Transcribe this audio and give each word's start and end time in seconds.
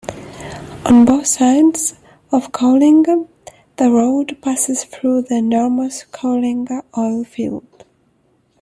On 0.87 1.05
both 1.05 1.27
sides 1.27 1.93
of 2.31 2.51
Coalinga 2.51 3.27
the 3.77 3.91
road 3.91 4.35
passes 4.41 4.83
through 4.83 5.21
the 5.21 5.35
enormous 5.35 6.05
Coalinga 6.05 6.81
Oil 6.97 7.23
Field. 7.23 7.85